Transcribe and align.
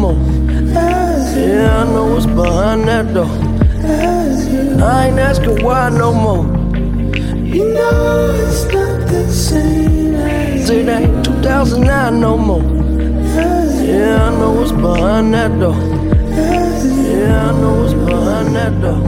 more. 0.00 0.14
Yeah, 1.36 1.82
I 1.82 1.84
know 1.84 2.06
what's 2.12 2.26
behind 2.26 2.86
that 2.88 3.12
door. 3.12 3.26
I 4.82 5.08
ain't 5.08 5.18
asking 5.18 5.64
why 5.64 5.90
no 5.90 6.12
more. 6.12 6.44
You 7.44 7.74
know 7.74 8.30
it's 8.34 8.64
not 8.72 9.08
the 9.08 9.28
same 9.32 10.14
It 10.14 10.88
ain't 10.88 11.24
2009 11.24 12.20
no 12.20 12.38
more. 12.38 12.62
Yeah, 13.82 14.26
I 14.26 14.38
know 14.38 14.52
what's 14.52 14.72
behind 14.72 15.34
that 15.34 15.58
door. 15.58 15.74
Yeah, 16.34 17.48
I 17.48 17.60
know 17.60 17.82
what's 17.82 17.94
behind 17.94 18.54
that 18.54 18.80
door. 18.80 19.00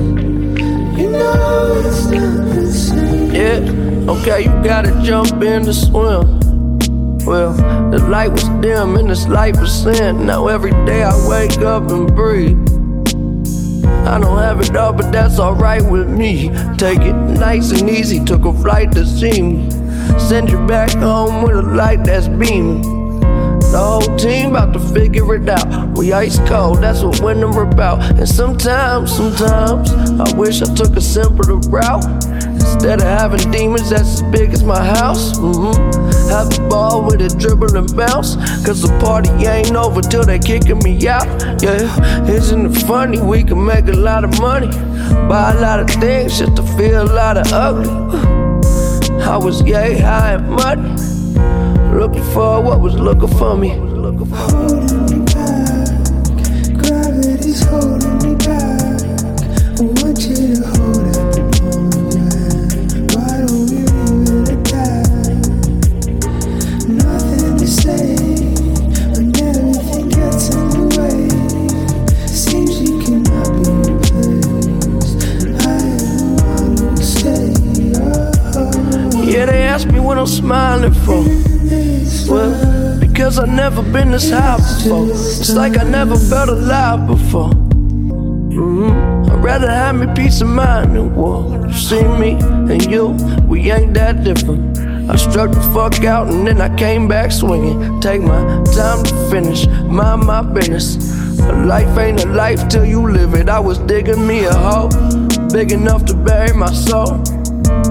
You 0.99 1.11
know 1.11 1.83
it's 1.87 2.05
not 2.07 2.55
the 2.55 2.73
same 2.73 3.33
Yeah, 3.33 4.13
okay, 4.13 4.43
you 4.45 4.63
gotta 4.65 5.01
jump 5.03 5.43
in 5.43 5.65
to 5.65 5.73
swim. 5.73 6.42
Well, 7.25 7.53
the 7.91 7.99
light 8.09 8.33
was 8.33 8.45
dim 8.61 8.97
and 8.97 9.09
this 9.09 9.29
life 9.29 9.61
was 9.61 9.73
sin. 9.73 10.27
Now 10.27 10.49
every 10.49 10.73
day 10.85 11.03
I 11.03 11.29
wake 11.29 11.59
up 11.59 11.91
and 11.91 12.13
breathe. 12.15 12.59
I 14.07 14.19
don't 14.19 14.39
have 14.39 14.61
it 14.61 14.77
all, 14.77 14.93
but 14.93 15.13
that's 15.13 15.39
alright 15.39 15.85
with 15.85 16.09
me. 16.09 16.49
Take 16.77 17.01
it 17.01 17.13
nice 17.13 17.71
and 17.71 17.89
easy, 17.89 18.25
took 18.25 18.45
a 18.45 18.53
flight 18.53 18.91
to 18.93 19.07
see 19.07 19.41
me. 19.41 19.71
Send 20.19 20.51
you 20.51 20.59
back 20.67 20.91
home 20.91 21.43
with 21.45 21.57
a 21.57 21.63
light 21.63 22.03
that's 22.05 22.27
beaming. 22.27 22.83
The 23.71 23.79
whole 23.79 24.17
team 24.19 24.51
about 24.51 24.73
to 24.75 24.81
figure 24.81 25.35
it 25.35 25.49
out. 25.49 25.97
We 25.97 26.13
ice 26.13 26.39
cold, 26.41 26.83
that's 26.83 27.03
what 27.03 27.21
winter 27.23 27.63
about. 27.63 28.03
And 28.19 28.29
sometimes, 28.29 29.17
sometimes, 29.17 29.93
I 29.93 30.37
wish 30.37 30.61
I 30.61 30.75
took 30.75 30.97
a 30.97 31.01
simpler 31.01 31.57
route. 31.57 32.05
Instead 32.45 33.01
of 33.01 33.07
having 33.07 33.51
demons 33.51 33.89
that's 33.89 34.21
as 34.21 34.23
big 34.25 34.53
as 34.53 34.63
my 34.63 34.85
house. 34.85 35.39
Mm-hmm. 35.39 36.12
Have 36.29 36.59
a 36.59 36.69
ball 36.69 37.05
with 37.05 37.21
a 37.21 37.29
dribble 37.29 37.77
and 37.77 37.97
bounce. 37.97 38.37
Cause 38.65 38.83
the 38.83 38.89
party 39.01 39.31
ain't 39.47 39.77
over 39.77 40.01
till 40.01 40.25
they 40.25 40.39
kicking 40.39 40.79
me 40.79 41.07
out. 41.09 41.27
Yeah, 41.63 42.27
isn't 42.29 42.67
it 42.67 42.79
funny? 42.87 43.21
We 43.21 43.45
can 43.45 43.65
make 43.65 43.87
a 43.89 43.93
lot 43.93 44.25
of 44.25 44.39
money. 44.41 44.69
Buy 45.29 45.53
a 45.53 45.61
lot 45.61 45.81
of 45.81 45.91
things 45.91 46.39
just 46.39 46.57
to 46.57 46.63
feel 46.77 47.03
a 47.03 47.13
lot 47.13 47.37
of 47.37 47.53
ugly. 47.53 47.91
I 49.23 49.37
was 49.37 49.63
yay 49.63 49.99
high 49.99 50.33
and 50.35 50.51
money. 50.51 50.89
Looking 51.97 52.25
for 52.33 52.61
what 52.63 52.81
was 52.81 52.95
looking 52.95 53.29
for 53.39 53.57
me. 53.57 53.71
I'm 80.23 80.29
smiling 80.29 80.95
for. 80.95 81.25
Well, 82.33 83.01
because 83.01 83.41
I've 83.41 83.49
never 83.49 83.83
been 83.83 84.13
this 84.13 84.31
high 84.31 84.57
before. 84.57 85.11
It's 85.11 85.51
like 85.51 85.77
I 85.77 85.83
never 85.83 86.17
felt 86.17 86.49
alive 86.49 87.09
before. 87.09 87.51
Mm-hmm. 87.51 89.33
I'd 89.33 89.43
rather 89.43 89.69
have 89.69 89.97
me 89.97 90.07
peace 90.15 90.41
of 90.41 90.47
mind 90.47 90.95
than 90.95 91.13
war. 91.17 91.67
You 91.67 91.73
see 91.73 92.05
me 92.05 92.35
and 92.73 92.87
you, 92.87 93.17
we 93.49 93.73
ain't 93.73 93.95
that 93.95 94.23
different. 94.23 94.79
I 95.11 95.17
struck 95.17 95.51
the 95.51 95.61
fuck 95.75 96.05
out 96.05 96.29
and 96.29 96.47
then 96.47 96.61
I 96.61 96.73
came 96.77 97.09
back 97.09 97.33
swinging. 97.33 98.01
Take 98.01 98.23
my 98.23 98.63
time 98.77 99.03
to 99.03 99.29
finish, 99.29 99.67
mind 99.67 100.25
my 100.25 100.43
business. 100.43 101.19
A 101.41 101.53
life 101.67 101.99
ain't 101.99 102.23
a 102.23 102.29
life 102.29 102.69
till 102.69 102.85
you 102.85 103.11
live 103.11 103.35
it. 103.35 103.49
I 103.49 103.59
was 103.59 103.79
digging 103.81 104.25
me 104.25 104.45
a 104.45 104.55
hole, 104.55 104.89
big 105.51 105.73
enough 105.73 106.05
to 106.05 106.15
bury 106.15 106.57
my 106.57 106.73
soul. 106.73 107.25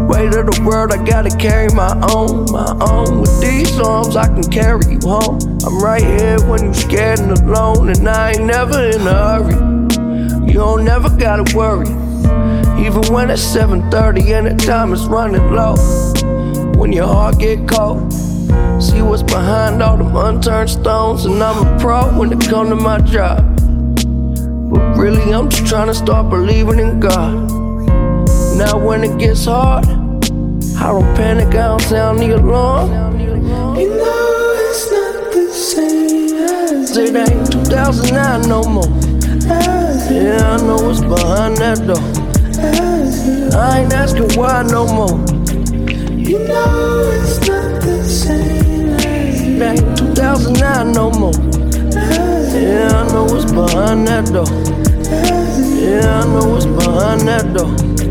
Weight 0.08 0.34
of 0.36 0.46
the 0.47 0.62
world, 0.66 0.92
I 0.92 1.03
gotta 1.03 1.36
carry 1.38 1.69
my 1.69 1.94
own, 2.14 2.52
my 2.52 2.75
own. 2.81 3.22
With 3.22 3.42
these 3.42 3.80
arms, 3.80 4.16
I 4.16 4.28
can 4.28 4.44
carry 4.44 4.86
you 4.94 5.00
home. 5.03 5.40
I'm 5.66 5.80
right 5.80 6.03
here 6.03 6.40
when 6.47 6.64
you're 6.66 6.74
scared 6.74 7.19
and 7.19 7.31
alone, 7.40 7.90
and 7.90 8.08
I 8.08 8.31
ain't 8.31 8.44
never 8.44 8.90
in 8.90 9.02
a 9.08 9.14
hurry. 9.14 9.56
You 10.47 10.53
don't 10.53 10.84
never 10.84 11.09
gotta 11.09 11.46
worry, 11.56 11.88
even 12.86 13.03
when 13.14 13.30
it's 13.30 13.42
7:30 13.42 14.34
and 14.34 14.47
the 14.47 14.56
time 14.66 14.92
is 14.92 15.06
running 15.08 15.53
low. 15.53 15.75
When 16.78 16.92
your 16.92 17.08
heart 17.08 17.38
get 17.38 17.68
cold, 17.68 18.12
see 18.81 19.02
what's 19.02 19.24
behind 19.24 19.81
all 19.81 19.98
them 19.98 20.16
unturned 20.16 20.69
stones, 20.69 21.25
and 21.25 21.42
I'm 21.42 21.66
a 21.66 21.80
pro 21.80 22.03
when 22.18 22.31
it 22.31 22.42
comes 22.50 22.69
to 22.69 22.75
my 22.75 23.00
job. 23.00 23.46
But 24.72 24.98
really, 24.98 25.31
I'm 25.31 25.48
just 25.50 25.68
trying 25.68 25.88
to 25.88 25.94
start 25.94 26.30
believing 26.30 26.80
in 26.80 27.00
God. 27.00 27.60
Now 28.61 28.77
when 28.77 29.03
it 29.03 29.17
gets 29.17 29.45
hard, 29.45 29.88
I 29.88 30.91
don't 30.94 31.16
panic, 31.16 31.47
I 31.47 31.69
don't 31.69 31.81
sound 31.81 32.19
the 32.19 32.35
alarm. 32.35 33.19
You 33.19 33.35
know 33.35 34.53
it's 34.55 34.91
not 34.91 35.33
the 35.33 35.49
same 35.49 36.35
as 36.38 36.95
It 36.95 37.16
ain't 37.16 37.51
2009 37.51 38.47
no 38.47 38.61
more. 38.61 38.85
Yeah, 40.13 40.45
I 40.45 40.57
know 40.61 40.77
what's 40.77 41.01
behind 41.01 41.57
that 41.57 41.79
door. 41.88 42.05
I 43.59 43.79
ain't 43.79 43.94
asking 43.94 44.29
why 44.38 44.61
no 44.61 44.85
more. 44.85 45.17
You 46.16 46.38
know 46.47 47.09
it's 47.16 47.39
not 47.47 47.81
the 47.81 48.03
same 48.03 48.89
as 48.94 49.41
It 49.41 49.59
ain't 49.59 49.97
2009 49.97 50.91
no 50.91 51.09
more. 51.09 51.33
Yeah, 52.53 52.94
I 52.94 53.11
know 53.11 53.23
what's 53.23 53.51
behind 53.51 54.07
that 54.07 54.25
door. 54.31 54.45
Yeah, 55.81 56.21
I 56.21 56.25
know 56.27 56.47
what's 56.47 56.67
behind 56.67 57.21
that 57.21 57.53
door. 57.57 58.10